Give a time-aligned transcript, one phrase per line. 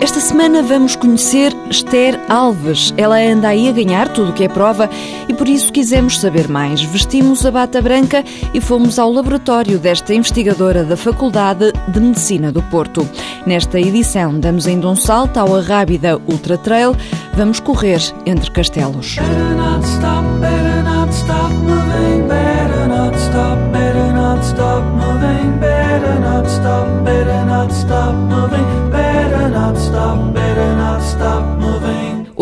[0.00, 2.94] Esta semana vamos conhecer Esther Alves.
[2.96, 4.88] Ela anda aí a ganhar tudo o que é prova
[5.28, 6.80] e por isso quisemos saber mais.
[6.80, 8.24] Vestimos a bata branca
[8.54, 13.06] e fomos ao laboratório desta investigadora da Faculdade de Medicina do Porto.
[13.44, 16.96] Nesta edição damos ainda um salto ao Arrábida Ultra Trail.
[17.34, 19.16] Vamos correr entre castelos.
[27.02, 27.40] Better
[29.60, 31.49] not stop, better not stop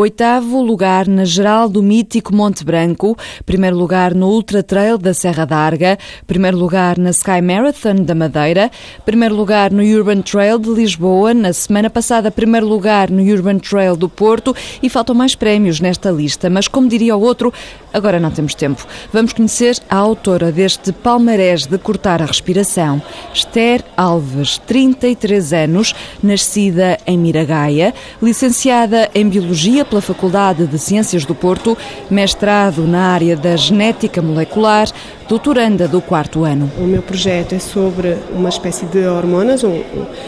[0.00, 5.44] Oitavo lugar na geral do mítico Monte Branco, primeiro lugar no Ultra Trail da Serra
[5.44, 8.70] d'Arga, primeiro lugar na Sky Marathon da Madeira,
[9.04, 13.96] primeiro lugar no Urban Trail de Lisboa, na semana passada primeiro lugar no Urban Trail
[13.96, 17.52] do Porto e faltam mais prémios nesta lista, mas como diria o outro,
[17.92, 18.86] agora não temos tempo.
[19.12, 23.02] Vamos conhecer a autora deste palmarés de cortar a respiração,
[23.34, 25.92] Esther Alves, 33 anos,
[26.22, 27.92] nascida em Miragaia,
[28.22, 31.76] licenciada em Biologia pela Faculdade de Ciências do Porto,
[32.10, 34.88] mestrado na área da genética molecular,
[35.28, 36.70] doutoranda do quarto ano.
[36.78, 39.62] O meu projeto é sobre uma espécie de hormonas,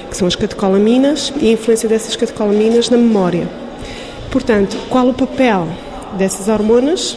[0.09, 3.49] que são as catecolaminas, e a influência dessas catecolaminas na memória.
[4.31, 5.69] Portanto, qual o papel
[6.17, 7.17] dessas hormonas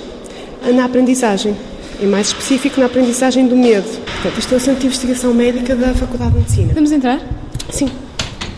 [0.74, 1.56] na aprendizagem?
[2.02, 3.88] E mais específico, na aprendizagem do medo.
[4.22, 6.74] Portanto, isto é o Centro de Investigação Médica da Faculdade de Medicina.
[6.74, 7.22] Vamos entrar?
[7.70, 7.90] Sim.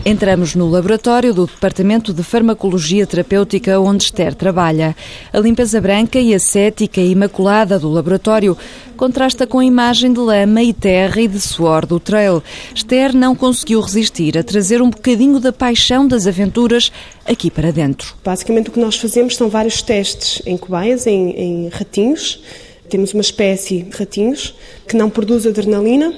[0.08, 4.94] Entramos no laboratório do Departamento de Farmacologia Terapêutica onde Esther trabalha.
[5.32, 8.56] A limpeza branca e ascética e imaculada do laboratório
[8.96, 12.40] contrasta com a imagem de lama e terra e de suor do trail.
[12.72, 16.92] Esther não conseguiu resistir a trazer um bocadinho da paixão das aventuras
[17.24, 18.14] aqui para dentro.
[18.24, 22.44] Basicamente o que nós fazemos são vários testes em cobaias, em, em ratinhos.
[22.88, 24.54] Temos uma espécie de ratinhos
[24.86, 26.14] que não produz adrenalina,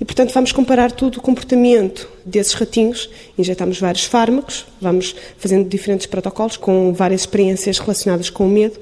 [0.00, 6.06] e, portanto, vamos comparar todo o comportamento desses ratinhos, injetamos vários fármacos, vamos fazendo diferentes
[6.06, 8.78] protocolos com várias experiências relacionadas com o medo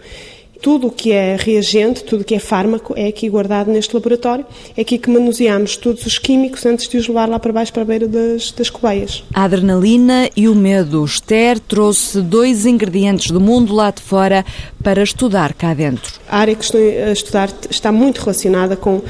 [0.61, 4.45] tudo o que é reagente, tudo o que é fármaco é aqui guardado neste laboratório.
[4.77, 7.83] É aqui que manuseamos todos os químicos antes de os levar lá para baixo para
[7.83, 9.25] a beira das, das cobaias.
[9.33, 11.05] A adrenalina e o medo.
[11.05, 14.45] Esther trouxe dois ingredientes do mundo lá de fora
[14.83, 16.21] para estudar cá dentro.
[16.29, 19.03] A área que estou a estudar está muito relacionada com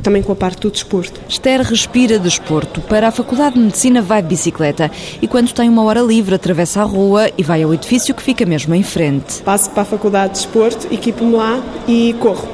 [0.00, 1.20] também com a parte do desporto.
[1.28, 2.80] Esther respira desporto.
[2.82, 6.82] Para a Faculdade de Medicina vai de bicicleta e quando tem uma hora livre atravessa
[6.82, 9.42] a rua e vai ao edifício que fica mesmo em frente.
[9.42, 12.48] Passo para a Faculdade de Desporto, equipo-me lá e corro.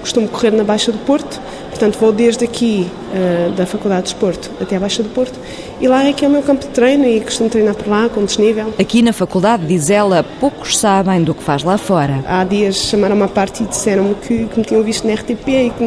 [0.00, 4.50] Costumo correr na Baixa do Porto, portanto vou desde aqui uh, da Faculdade de Desporto
[4.60, 5.38] até a Baixa do Porto
[5.80, 8.08] e lá é que é o meu campo de treino e costumo treinar por lá
[8.08, 8.72] com desnível.
[8.78, 12.22] Aqui na faculdade, diz ela, poucos sabem do que faz lá fora.
[12.26, 15.70] Há dias chamaram-me à parte e disseram-me que, que me tinham visto na RTP e
[15.70, 15.84] que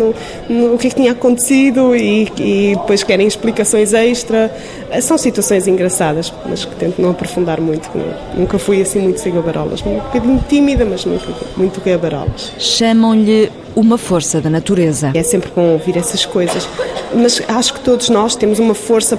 [0.54, 4.54] o que é que tinha acontecido e, e depois querem explicações extra.
[5.02, 7.90] São situações engraçadas, mas que tento não aprofundar muito.
[8.36, 9.82] Nunca fui assim muito sem gabarolas.
[9.86, 11.26] Um bocadinho tímida, mas nunca
[11.56, 12.52] muito gabarolas.
[12.58, 15.12] Chamam-lhe uma força da natureza.
[15.14, 16.68] É sempre bom ouvir essas coisas,
[17.16, 19.18] mas acho que todos nós temos uma força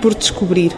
[0.00, 0.72] por descobrir.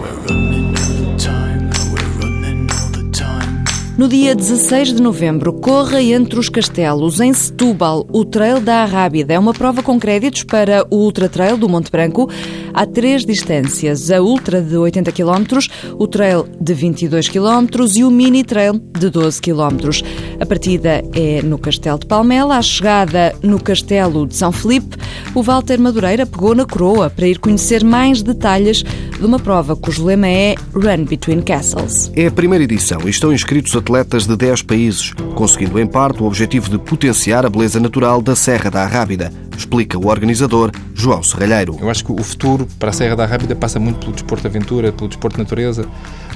[3.99, 9.35] No dia 16 de novembro, corra entre os castelos, em Setúbal, o Trail da Arrábida.
[9.35, 12.31] É uma prova com créditos para o Ultra Trail do Monte Branco.
[12.73, 15.59] Há três distâncias: a Ultra de 80 km,
[15.99, 17.67] o Trail de 22 km
[17.97, 19.91] e o Mini Trail de 12 km.
[20.39, 24.97] A partida é no Castelo de Palmela, a chegada no Castelo de São Felipe.
[25.35, 28.85] O Walter Madureira pegou na coroa para ir conhecer mais detalhes
[29.19, 32.11] de uma prova cujo lema é Run Between Castles.
[32.15, 36.27] É a primeira edição e estão inscritos atletas de 10 países, conseguindo em parte o
[36.27, 41.77] objetivo de potenciar a beleza natural da Serra da Arrábida, explica o organizador João Serralheiro.
[41.81, 44.49] Eu acho que o futuro para a Serra da Arrábida passa muito pelo desporto de
[44.49, 45.85] aventura, pelo desporto de natureza,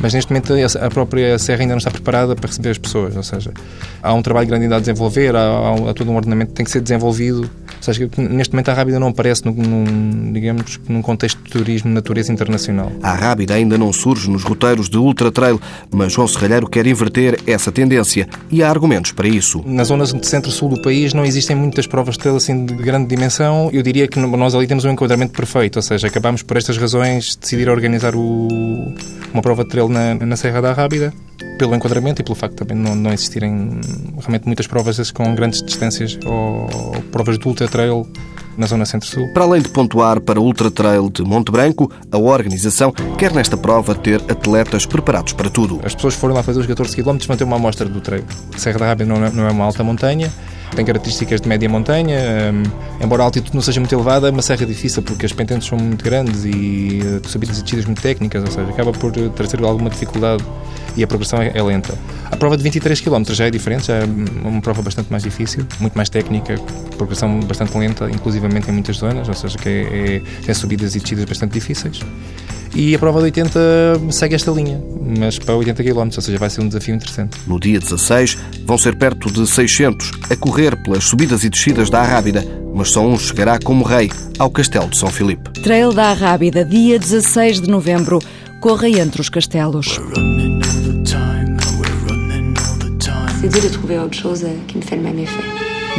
[0.01, 3.23] mas neste momento a própria Serra ainda não está preparada para receber as pessoas, ou
[3.23, 3.53] seja,
[4.03, 6.71] há um trabalho grande ainda a desenvolver, há, há todo um ordenamento que tem que
[6.71, 7.49] ser desenvolvido
[7.83, 11.95] seja, neste momento a Rábida não aparece num, num, digamos, num contexto de turismo de
[11.95, 12.93] natureza internacional.
[13.03, 17.41] A Rábida ainda não surge nos roteiros de ultra trail, mas João Serralheiro quer inverter
[17.47, 19.63] essa tendência e há argumentos para isso.
[19.67, 23.09] Na zona de centro-sul do país não existem muitas provas de trail assim de grande
[23.09, 23.71] dimensão.
[23.73, 27.37] Eu diria que nós ali temos um enquadramento perfeito, ou seja, acabamos por estas razões
[27.37, 28.49] decidir organizar o,
[29.33, 31.13] uma prova de trail na, na Serra da Rábida
[31.59, 33.81] pelo enquadramento e pelo facto de também não, não existirem
[34.19, 36.69] realmente muitas provas com grandes distâncias ou
[37.11, 38.07] provas de ultra trail
[38.57, 39.29] na zona centro-sul.
[39.33, 43.57] Para além de pontuar para o Ultra Trail de Monte Branco, a organização quer nesta
[43.57, 45.81] prova ter atletas preparados para tudo.
[45.83, 48.25] As pessoas foram lá fazer os 14 km vão ter uma amostra do trail.
[48.57, 50.31] Serra da Rábia não é, não é uma alta montanha,
[50.75, 52.19] tem características de média montanha,
[52.53, 55.69] um, embora a altitude não seja muito elevada, é uma serra difícil porque as pentantes
[55.69, 59.31] são muito grandes e uh, subidas e descidas muito técnicas, ou seja, acaba por uh,
[59.31, 60.45] trazer alguma dificuldade
[60.97, 61.97] e a progressão é, é, lenta.
[62.31, 65.67] A prova de 23 km já é diferente, já é uma prova bastante mais difícil,
[65.81, 66.55] muito mais técnica,
[66.97, 71.01] progressão bastante lenta, inclusivamente em muitas zonas, ou seja, que é, é, tem subidas e
[71.01, 72.01] descidas bastante difíceis.
[72.75, 73.61] E a prova de 80
[74.11, 74.83] segue esta linha,
[75.19, 77.37] mas para 80 km, ou seja, vai ser um desafio interessante.
[77.47, 82.01] No dia 16 vão ser perto de 600 a correr pelas subidas e descidas da
[82.01, 85.51] Arrábida, mas só um chegará como rei ao Castelo de São Filipe.
[85.63, 88.19] Trail da Arrábida, dia 16 de novembro.
[88.61, 90.01] Corra entre os castelos.
[93.41, 95.43] C'est dur de trouver autre chose qui me fait le même effet.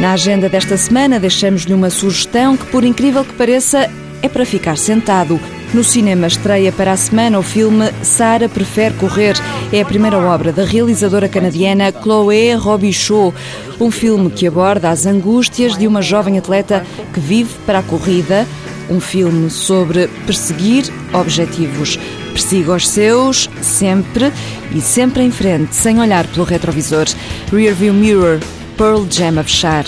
[0.00, 3.88] Na agenda desta semana deixamos-lhe uma sugestão que, por incrível que pareça,
[4.22, 5.38] é para ficar sentado.
[5.74, 9.34] No cinema estreia para a semana o filme Sara Prefere Correr.
[9.72, 13.34] É a primeira obra da realizadora canadiana Chloé Robichaud.
[13.80, 18.46] Um filme que aborda as angústias de uma jovem atleta que vive para a corrida.
[18.88, 21.98] Um filme sobre perseguir objetivos.
[22.30, 24.32] Persiga os seus, sempre
[24.72, 27.06] e sempre em frente, sem olhar pelo retrovisor.
[27.50, 28.38] Rearview Mirror,
[28.78, 29.86] Pearl Jam a fechar.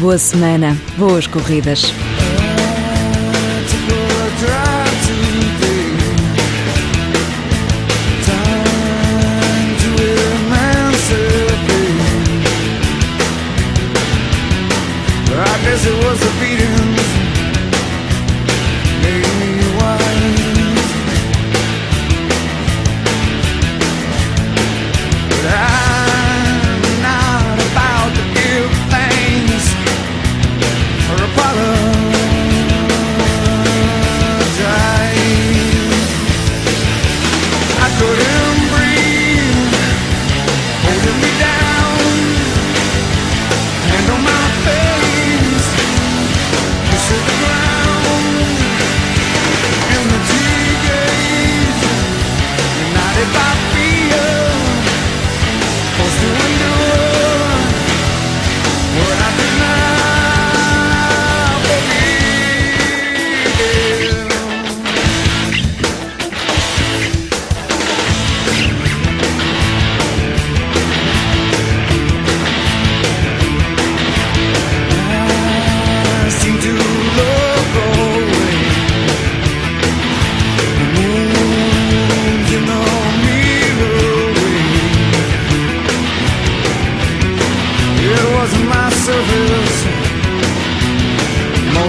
[0.00, 1.92] Boa semana, boas corridas.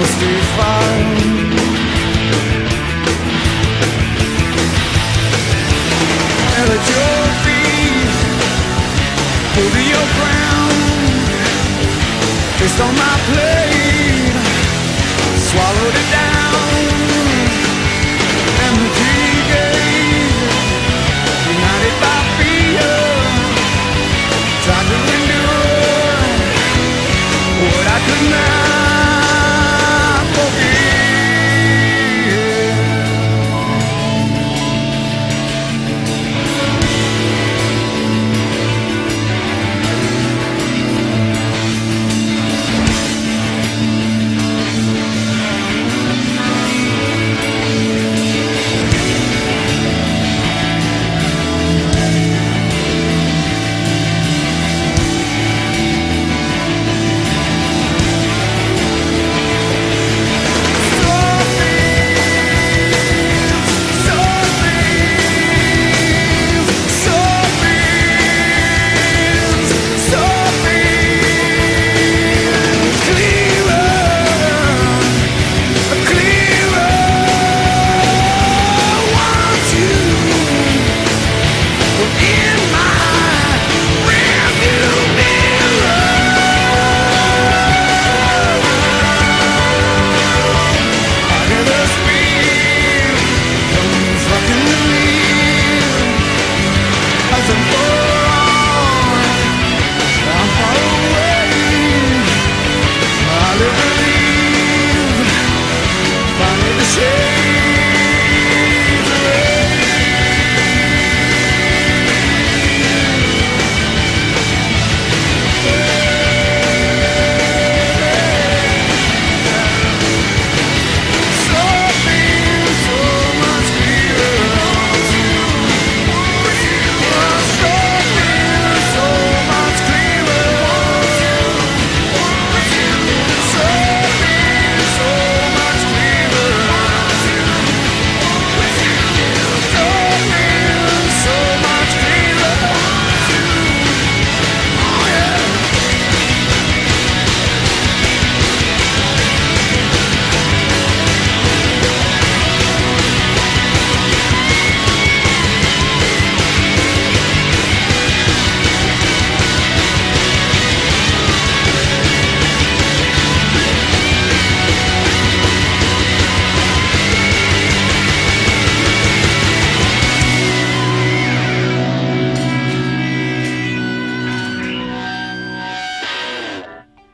[0.06, 0.26] 释
[0.56, 1.19] 放